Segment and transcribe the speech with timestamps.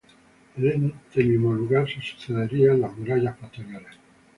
[0.57, 3.99] En este mismo lugar se sucederían las murallas posteriores.